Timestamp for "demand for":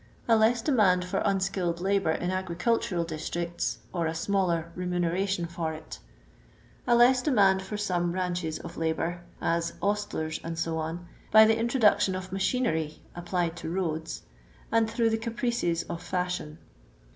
0.63-1.19, 7.21-7.77